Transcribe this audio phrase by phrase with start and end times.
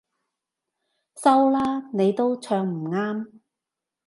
[1.21, 3.27] 收啦，你都唱唔啱